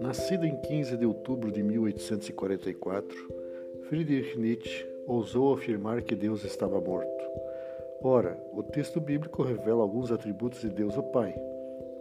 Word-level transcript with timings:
Nascido 0.00 0.46
em 0.46 0.56
15 0.56 0.96
de 0.96 1.04
outubro 1.04 1.50
de 1.50 1.62
1844, 1.62 3.16
Friedrich 3.88 4.38
Nietzsche 4.38 4.86
ousou 5.06 5.52
afirmar 5.52 6.02
que 6.02 6.14
Deus 6.14 6.44
estava 6.44 6.80
morto. 6.80 7.24
Ora, 8.02 8.38
o 8.52 8.62
texto 8.62 9.00
bíblico 9.00 9.42
revela 9.42 9.82
alguns 9.82 10.10
atributos 10.10 10.60
de 10.60 10.70
Deus 10.70 10.96
o 10.96 11.02
Pai: 11.02 11.34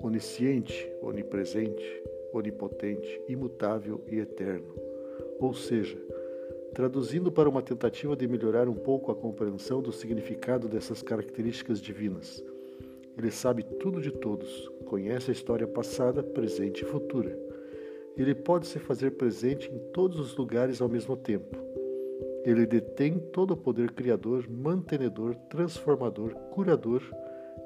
onisciente, 0.01 0.91
onipresente, 1.01 2.03
onipotente, 2.31 3.21
imutável 3.27 4.03
e 4.07 4.19
eterno. 4.19 4.75
Ou 5.39 5.53
seja, 5.53 5.97
traduzindo 6.73 7.31
para 7.31 7.49
uma 7.49 7.61
tentativa 7.61 8.15
de 8.15 8.27
melhorar 8.27 8.67
um 8.67 8.75
pouco 8.75 9.11
a 9.11 9.15
compreensão 9.15 9.81
do 9.81 9.91
significado 9.91 10.67
dessas 10.67 11.01
características 11.01 11.81
divinas. 11.81 12.43
Ele 13.17 13.31
sabe 13.31 13.63
tudo 13.63 14.01
de 14.01 14.11
todos, 14.11 14.69
conhece 14.85 15.31
a 15.31 15.33
história 15.33 15.67
passada, 15.67 16.21
presente 16.21 16.83
e 16.83 16.85
futura. 16.85 17.37
Ele 18.17 18.33
pode 18.33 18.67
se 18.67 18.79
fazer 18.79 19.11
presente 19.11 19.69
em 19.71 19.77
todos 19.91 20.19
os 20.19 20.35
lugares 20.35 20.81
ao 20.81 20.89
mesmo 20.89 21.17
tempo. 21.17 21.57
Ele 22.45 22.65
detém 22.65 23.17
todo 23.17 23.51
o 23.51 23.57
poder 23.57 23.91
criador, 23.91 24.45
mantenedor, 24.49 25.35
transformador, 25.49 26.33
curador 26.51 27.01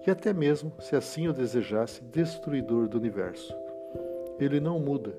e 0.07 0.09
até 0.09 0.33
mesmo, 0.33 0.71
se 0.79 0.95
assim 0.95 1.27
o 1.27 1.33
desejasse, 1.33 2.03
destruidor 2.05 2.87
do 2.87 2.97
universo. 2.97 3.53
Ele 4.39 4.59
não 4.59 4.79
muda, 4.79 5.13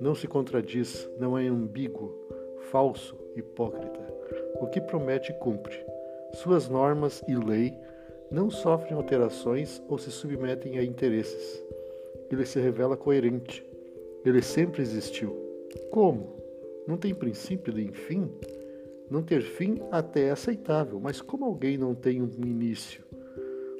não 0.00 0.14
se 0.14 0.26
contradiz, 0.26 1.08
não 1.18 1.36
é 1.38 1.46
ambíguo, 1.46 2.14
falso, 2.70 3.16
hipócrita. 3.36 4.00
O 4.60 4.66
que 4.66 4.80
promete 4.80 5.32
cumpre. 5.34 5.84
Suas 6.32 6.68
normas 6.68 7.22
e 7.28 7.34
lei 7.34 7.76
não 8.32 8.50
sofrem 8.50 8.94
alterações 8.94 9.82
ou 9.88 9.98
se 9.98 10.10
submetem 10.10 10.78
a 10.78 10.82
interesses. 10.82 11.62
Ele 12.30 12.46
se 12.46 12.58
revela 12.58 12.96
coerente, 12.96 13.64
ele 14.24 14.40
sempre 14.40 14.80
existiu. 14.80 15.36
Como? 15.90 16.36
Não 16.86 16.96
tem 16.96 17.14
princípio 17.14 17.72
de 17.72 17.92
fim? 17.92 18.30
Não 19.10 19.22
ter 19.22 19.42
fim 19.42 19.78
até 19.90 20.28
é 20.28 20.30
aceitável, 20.30 20.98
mas 20.98 21.20
como 21.20 21.44
alguém 21.44 21.76
não 21.76 21.94
tem 21.94 22.22
um 22.22 22.30
início? 22.44 23.04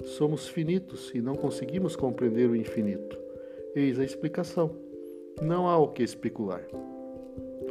Somos 0.05 0.47
finitos 0.47 1.11
e 1.15 1.23
não 1.23 1.35
conseguimos 1.35 1.97
compreender 1.97 2.51
o 2.51 2.57
infinito. 2.57 3.19
Eis 3.75 3.99
a 3.99 4.05
explicação. 4.05 4.77
Não 5.41 5.67
há 5.67 5.79
o 5.79 5.89
que 5.89 6.03
especular. 6.03 6.63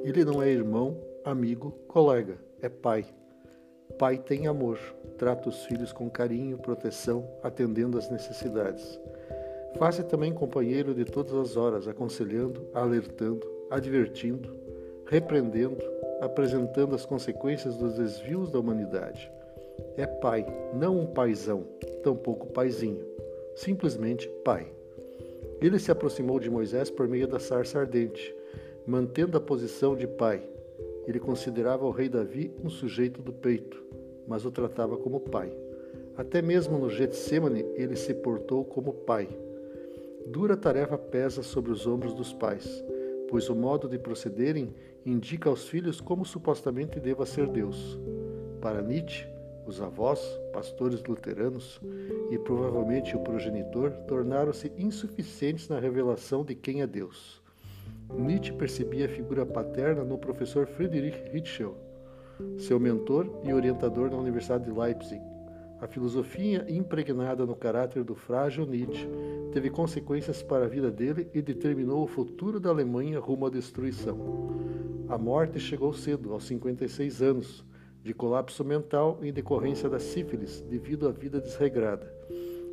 Ele 0.03 0.25
não 0.25 0.41
é 0.41 0.49
irmão, 0.49 0.97
amigo, 1.23 1.71
colega, 1.87 2.39
é 2.59 2.69
pai. 2.69 3.05
Pai 3.97 4.17
tem 4.17 4.47
amor, 4.47 4.79
trata 5.17 5.49
os 5.49 5.65
filhos 5.65 5.91
com 5.91 6.09
carinho, 6.09 6.57
proteção, 6.57 7.27
atendendo 7.43 7.97
às 7.97 8.09
necessidades. 8.09 8.99
Faça 9.77 10.03
também 10.03 10.33
companheiro 10.33 10.93
de 10.93 11.05
todas 11.05 11.33
as 11.33 11.55
horas, 11.55 11.87
aconselhando, 11.87 12.67
alertando, 12.73 13.47
advertindo, 13.69 14.53
repreendendo, 15.05 15.77
apresentando 16.19 16.95
as 16.95 17.05
consequências 17.05 17.77
dos 17.77 17.95
desvios 17.95 18.51
da 18.51 18.59
humanidade. 18.59 19.31
É 19.97 20.05
pai, 20.05 20.45
não 20.73 20.99
um 20.99 21.05
paizão, 21.05 21.65
tampouco 22.03 22.47
paizinho, 22.47 23.05
simplesmente 23.55 24.27
pai. 24.43 24.67
Ele 25.61 25.79
se 25.79 25.91
aproximou 25.91 26.39
de 26.39 26.49
Moisés 26.49 26.89
por 26.89 27.07
meio 27.07 27.27
da 27.27 27.39
sarça 27.39 27.79
ardente, 27.79 28.35
mantendo 28.85 29.37
a 29.37 29.41
posição 29.41 29.95
de 29.95 30.07
pai. 30.07 30.41
Ele 31.07 31.19
considerava 31.19 31.85
o 31.85 31.91
rei 31.91 32.07
Davi 32.07 32.53
um 32.63 32.69
sujeito 32.69 33.21
do 33.21 33.33
peito, 33.33 33.83
mas 34.27 34.45
o 34.45 34.51
tratava 34.51 34.97
como 34.97 35.19
pai. 35.19 35.51
Até 36.15 36.41
mesmo 36.41 36.77
no 36.77 36.89
Getsemane 36.89 37.65
ele 37.75 37.95
se 37.95 38.13
portou 38.13 38.63
como 38.63 38.93
pai. 38.93 39.27
Dura 40.27 40.55
tarefa 40.55 40.97
pesa 40.97 41.41
sobre 41.41 41.71
os 41.71 41.87
ombros 41.87 42.13
dos 42.13 42.33
pais, 42.33 42.83
pois 43.29 43.49
o 43.49 43.55
modo 43.55 43.89
de 43.89 43.97
procederem 43.97 44.73
indica 45.05 45.49
aos 45.49 45.67
filhos 45.67 45.99
como 45.99 46.23
supostamente 46.23 46.99
deva 46.99 47.25
ser 47.25 47.47
Deus. 47.47 47.99
Para 48.61 48.81
Nietzsche, 48.81 49.25
os 49.65 49.81
avós, 49.81 50.21
pastores 50.53 51.03
luteranos 51.03 51.79
e 52.29 52.37
provavelmente 52.37 53.15
o 53.15 53.19
progenitor 53.19 53.91
tornaram-se 54.07 54.71
insuficientes 54.77 55.67
na 55.69 55.79
revelação 55.79 56.43
de 56.43 56.55
quem 56.55 56.81
é 56.81 56.87
Deus. 56.87 57.40
Nietzsche 58.17 58.53
percebia 58.53 59.05
a 59.05 59.09
figura 59.09 59.45
paterna 59.45 60.03
no 60.03 60.17
professor 60.17 60.67
Friedrich 60.67 61.17
Ritschel, 61.31 61.75
seu 62.57 62.79
mentor 62.79 63.29
e 63.43 63.53
orientador 63.53 64.09
na 64.09 64.17
Universidade 64.17 64.65
de 64.65 64.71
Leipzig, 64.71 65.21
a 65.81 65.87
filosofia 65.87 66.63
impregnada 66.69 67.43
no 67.43 67.55
caráter 67.55 68.03
do 68.03 68.13
frágil 68.13 68.67
Nietzsche 68.67 69.09
teve 69.51 69.71
consequências 69.71 70.43
para 70.43 70.65
a 70.65 70.67
vida 70.67 70.91
dele 70.91 71.27
e 71.33 71.41
determinou 71.41 72.03
o 72.03 72.07
futuro 72.07 72.59
da 72.59 72.69
Alemanha 72.69 73.19
rumo 73.19 73.47
à 73.47 73.49
destruição. 73.49 74.15
A 75.09 75.17
morte 75.17 75.59
chegou 75.59 75.91
cedo, 75.91 76.33
aos 76.33 76.45
56 76.45 77.23
anos, 77.23 77.65
de 78.03 78.13
colapso 78.13 78.63
mental 78.63 79.17
em 79.23 79.33
decorrência 79.33 79.89
da 79.89 79.97
sífilis 79.97 80.61
devido 80.61 81.07
à 81.07 81.11
vida 81.11 81.41
desregrada. 81.41 82.13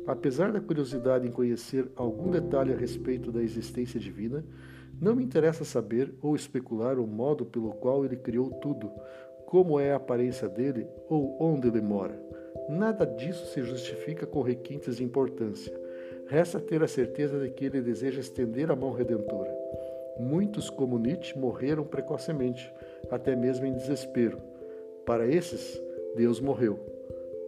Apesar 0.09 0.51
da 0.51 0.59
curiosidade 0.59 1.27
em 1.27 1.31
conhecer 1.31 1.87
algum 1.95 2.31
detalhe 2.31 2.73
a 2.73 2.75
respeito 2.75 3.31
da 3.31 3.43
existência 3.43 3.99
divina, 3.99 4.43
não 4.99 5.15
me 5.15 5.23
interessa 5.23 5.63
saber 5.63 6.11
ou 6.19 6.35
especular 6.35 6.97
o 6.97 7.05
modo 7.05 7.45
pelo 7.45 7.73
qual 7.73 8.03
ele 8.03 8.15
criou 8.15 8.49
tudo, 8.53 8.91
como 9.45 9.79
é 9.79 9.93
a 9.93 9.97
aparência 9.97 10.49
dele 10.49 10.87
ou 11.07 11.37
onde 11.39 11.67
ele 11.67 11.79
mora. 11.79 12.19
Nada 12.67 13.05
disso 13.05 13.53
se 13.53 13.61
justifica 13.61 14.25
com 14.25 14.41
requintes 14.41 14.97
de 14.97 15.03
importância. 15.03 15.79
Resta 16.25 16.59
ter 16.59 16.81
a 16.81 16.87
certeza 16.87 17.39
de 17.39 17.51
que 17.51 17.65
ele 17.65 17.79
deseja 17.79 18.19
estender 18.19 18.71
a 18.71 18.75
mão 18.75 18.91
redentora. 18.91 19.55
Muitos, 20.19 20.71
como 20.71 20.97
Nietzsche, 20.97 21.37
morreram 21.37 21.83
precocemente, 21.83 22.73
até 23.11 23.35
mesmo 23.35 23.67
em 23.67 23.73
desespero. 23.73 24.39
Para 25.05 25.27
esses, 25.27 25.79
Deus 26.15 26.39
morreu. 26.39 26.79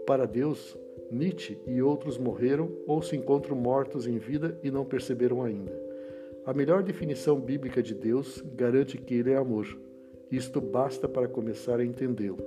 Para 0.06 0.28
Deus, 0.28 0.78
Nietzsche 1.12 1.58
e 1.68 1.82
outros 1.82 2.18
morreram 2.18 2.72
ou 2.88 3.02
se 3.02 3.16
encontram 3.16 3.56
mortos 3.56 4.08
em 4.08 4.18
vida 4.18 4.58
e 4.64 4.72
não 4.72 4.86
perceberam 4.86 5.44
ainda. 5.44 5.72
A 6.46 6.54
melhor 6.54 6.82
definição 6.82 7.40
bíblica 7.40 7.84
de 7.84 7.94
Deus 7.94 8.42
garante 8.56 8.98
que 8.98 9.14
Ele 9.14 9.32
é 9.32 9.36
amor. 9.36 9.68
Isto 10.32 10.62
basta 10.62 11.08
para 11.08 11.28
começar 11.28 11.80
a 11.80 11.86
entendê-lo. 11.86 12.40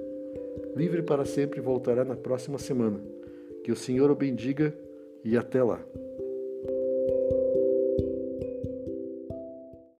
Livre 0.75 1.03
para 1.03 1.25
sempre 1.25 1.61
voltará 1.61 2.05
na 2.05 2.17
próxima 2.17 2.59
semana. 2.59 3.01
Que 3.63 3.71
o 3.71 3.77
Senhor 3.77 4.11
o 4.11 4.17
bendiga 4.17 4.75
e 5.23 5.37
até 5.37 5.63
lá. 5.63 5.81